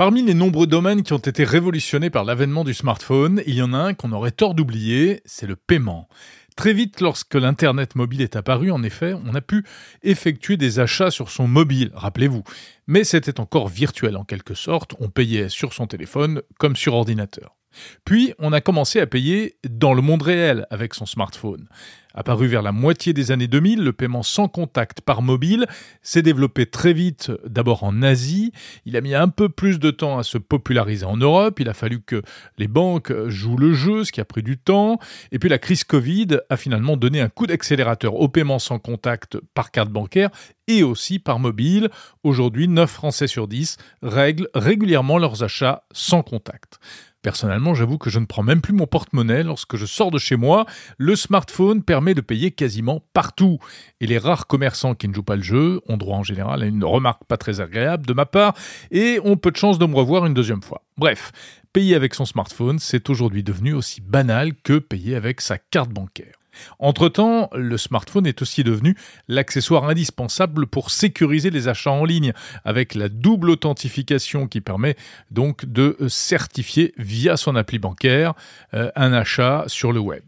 [0.00, 3.74] Parmi les nombreux domaines qui ont été révolutionnés par l'avènement du smartphone, il y en
[3.74, 6.08] a un qu'on aurait tort d'oublier, c'est le paiement.
[6.56, 9.62] Très vite, lorsque l'Internet mobile est apparu, en effet, on a pu
[10.02, 12.44] effectuer des achats sur son mobile, rappelez-vous.
[12.86, 17.59] Mais c'était encore virtuel en quelque sorte, on payait sur son téléphone comme sur ordinateur.
[18.04, 21.68] Puis, on a commencé à payer dans le monde réel avec son smartphone.
[22.12, 25.66] Apparu vers la moitié des années 2000, le paiement sans contact par mobile
[26.02, 28.52] s'est développé très vite, d'abord en Asie.
[28.84, 31.60] Il a mis un peu plus de temps à se populariser en Europe.
[31.60, 32.22] Il a fallu que
[32.58, 34.98] les banques jouent le jeu, ce qui a pris du temps.
[35.30, 39.38] Et puis la crise Covid a finalement donné un coup d'accélérateur au paiement sans contact
[39.54, 40.30] par carte bancaire
[40.66, 41.90] et aussi par mobile.
[42.24, 46.80] Aujourd'hui, 9 Français sur 10 règlent régulièrement leurs achats sans contact.
[47.22, 50.36] Personnellement, j'avoue que je ne prends même plus mon porte-monnaie lorsque je sors de chez
[50.36, 50.64] moi.
[50.96, 53.58] Le smartphone permet de payer quasiment partout.
[54.00, 56.66] Et les rares commerçants qui ne jouent pas le jeu ont droit en général à
[56.66, 58.54] une remarque pas très agréable de ma part
[58.90, 60.82] et ont peu de chance de me revoir une deuxième fois.
[60.96, 61.32] Bref,
[61.74, 66.39] payer avec son smartphone, c'est aujourd'hui devenu aussi banal que payer avec sa carte bancaire.
[66.78, 68.96] Entre-temps, le smartphone est aussi devenu
[69.28, 72.32] l'accessoire indispensable pour sécuriser les achats en ligne,
[72.64, 74.96] avec la double authentification qui permet
[75.30, 78.34] donc de certifier via son appli bancaire
[78.74, 80.22] euh, un achat sur le web.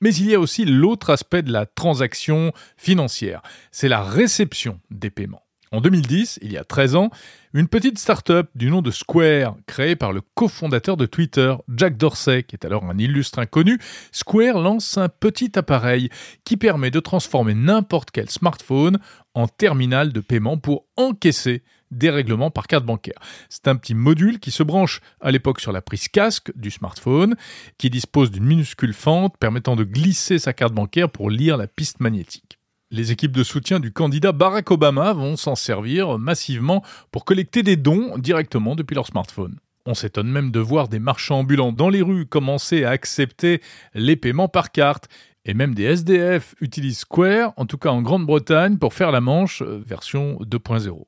[0.00, 5.10] Mais il y a aussi l'autre aspect de la transaction financière, c'est la réception des
[5.10, 5.45] paiements.
[5.72, 7.10] En 2010, il y a 13 ans,
[7.52, 12.44] une petite start-up du nom de Square, créée par le cofondateur de Twitter, Jack Dorsey,
[12.44, 13.80] qui est alors un illustre inconnu,
[14.12, 16.08] Square lance un petit appareil
[16.44, 18.98] qui permet de transformer n'importe quel smartphone
[19.34, 23.18] en terminal de paiement pour encaisser des règlements par carte bancaire.
[23.48, 27.34] C'est un petit module qui se branche à l'époque sur la prise casque du smartphone,
[27.76, 31.98] qui dispose d'une minuscule fente permettant de glisser sa carte bancaire pour lire la piste
[31.98, 32.58] magnétique.
[32.92, 37.74] Les équipes de soutien du candidat Barack Obama vont s'en servir massivement pour collecter des
[37.74, 39.58] dons directement depuis leur smartphone.
[39.86, 43.60] On s'étonne même de voir des marchands ambulants dans les rues commencer à accepter
[43.94, 45.08] les paiements par carte.
[45.44, 49.62] Et même des SDF utilisent Square, en tout cas en Grande-Bretagne, pour faire la manche
[49.62, 51.06] euh, version 2.0.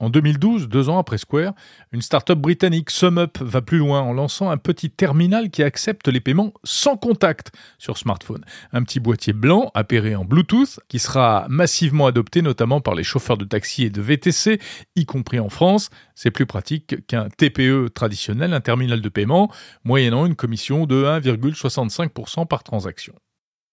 [0.00, 1.54] En 2012, deux ans après Square,
[1.92, 6.20] une start-up britannique, SumUp, va plus loin en lançant un petit terminal qui accepte les
[6.20, 8.44] paiements sans contact sur smartphone.
[8.72, 13.38] Un petit boîtier blanc appairé en Bluetooth qui sera massivement adopté notamment par les chauffeurs
[13.38, 14.60] de taxi et de VTC,
[14.96, 15.90] y compris en France.
[16.14, 19.50] C'est plus pratique qu'un TPE traditionnel, un terminal de paiement,
[19.84, 23.14] moyennant une commission de 1,65% par transaction.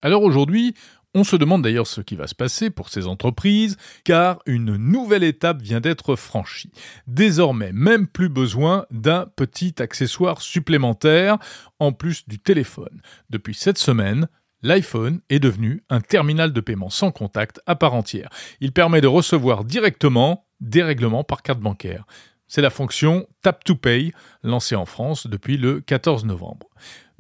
[0.04, 0.74] Alors aujourd'hui,
[1.14, 5.24] on se demande d'ailleurs ce qui va se passer pour ces entreprises, car une nouvelle
[5.24, 6.72] étape vient d'être franchie.
[7.08, 11.38] Désormais, même plus besoin d'un petit accessoire supplémentaire
[11.80, 13.02] en plus du téléphone.
[13.30, 14.28] Depuis cette semaine,
[14.64, 18.30] l'iPhone est devenu un terminal de paiement sans contact à part entière.
[18.62, 22.06] Il permet de recevoir directement des règlements par carte bancaire.
[22.48, 24.12] C'est la fonction Tap to Pay,
[24.44, 26.68] lancée en France depuis le 14 novembre.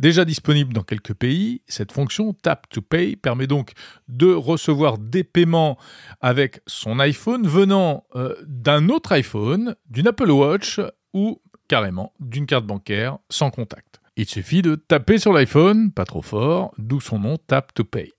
[0.01, 3.73] Déjà disponible dans quelques pays, cette fonction Tap to Pay permet donc
[4.07, 5.77] de recevoir des paiements
[6.21, 10.81] avec son iPhone venant euh, d'un autre iPhone, d'une Apple Watch
[11.13, 14.01] ou carrément d'une carte bancaire sans contact.
[14.15, 18.11] Il suffit de taper sur l'iPhone, pas trop fort, d'où son nom Tap to Pay.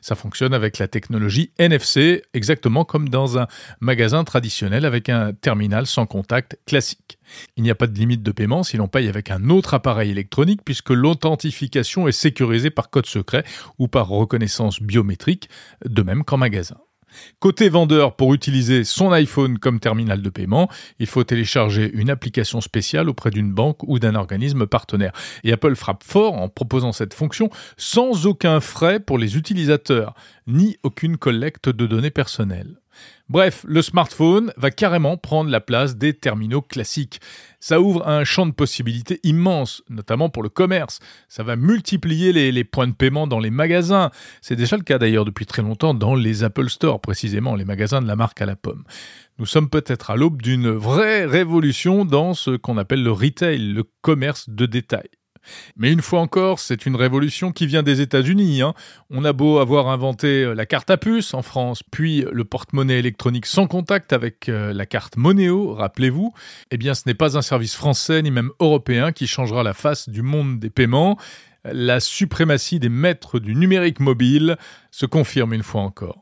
[0.00, 3.46] Ça fonctionne avec la technologie NFC, exactement comme dans un
[3.80, 7.18] magasin traditionnel avec un terminal sans contact classique.
[7.56, 10.10] Il n'y a pas de limite de paiement si l'on paye avec un autre appareil
[10.10, 13.44] électronique puisque l'authentification est sécurisée par code secret
[13.78, 15.48] ou par reconnaissance biométrique,
[15.84, 16.76] de même qu'en magasin.
[17.40, 20.68] Côté vendeur, pour utiliser son iPhone comme terminal de paiement,
[20.98, 25.12] il faut télécharger une application spéciale auprès d'une banque ou d'un organisme partenaire.
[25.44, 30.14] Et Apple frappe fort en proposant cette fonction sans aucun frais pour les utilisateurs,
[30.46, 32.76] ni aucune collecte de données personnelles.
[33.28, 37.20] Bref, le smartphone va carrément prendre la place des terminaux classiques.
[37.60, 40.98] Ça ouvre un champ de possibilités immense, notamment pour le commerce.
[41.28, 44.10] Ça va multiplier les, points de paiement dans les magasins.
[44.40, 48.02] C'est déjà le cas d'ailleurs depuis très longtemps dans les Apple Store, précisément les magasins
[48.02, 48.84] de la marque à la pomme.
[49.38, 53.84] Nous sommes peut-être à l'aube d'une vraie révolution dans ce qu'on appelle le retail, le
[54.02, 55.08] commerce de détail.
[55.76, 58.62] Mais une fois encore, c'est une révolution qui vient des États-Unis.
[58.62, 58.74] Hein.
[59.10, 62.98] On a beau avoir inventé euh, la carte à puce en France, puis le porte-monnaie
[62.98, 66.32] électronique sans contact avec euh, la carte Monéo, rappelez-vous,
[66.70, 70.08] eh bien ce n'est pas un service français ni même européen qui changera la face
[70.08, 71.18] du monde des paiements.
[71.64, 74.56] La suprématie des maîtres du numérique mobile
[74.90, 76.21] se confirme une fois encore.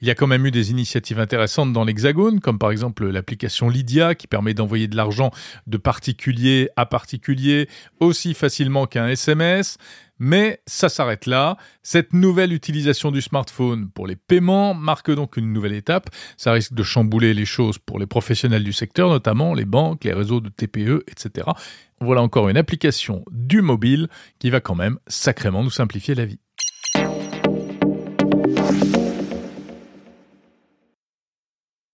[0.00, 3.68] Il y a quand même eu des initiatives intéressantes dans l'Hexagone, comme par exemple l'application
[3.68, 5.30] Lydia qui permet d'envoyer de l'argent
[5.66, 7.68] de particulier à particulier
[8.00, 9.78] aussi facilement qu'un SMS.
[10.20, 11.56] Mais ça s'arrête là.
[11.82, 16.10] Cette nouvelle utilisation du smartphone pour les paiements marque donc une nouvelle étape.
[16.36, 20.12] Ça risque de chambouler les choses pour les professionnels du secteur, notamment les banques, les
[20.12, 21.48] réseaux de TPE, etc.
[22.02, 24.08] Voilà encore une application du mobile
[24.38, 26.38] qui va quand même sacrément nous simplifier la vie.